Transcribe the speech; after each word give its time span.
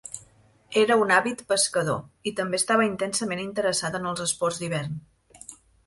Era 0.83 0.97
un 1.01 1.13
àvid 1.17 1.43
Pescador, 1.51 2.01
i 2.31 2.35
també 2.41 2.61
estava 2.63 2.89
intensament 2.91 3.45
interessat 3.47 4.01
en 4.03 4.13
els 4.15 4.29
esports 4.31 4.63
d'hivern. 4.65 5.03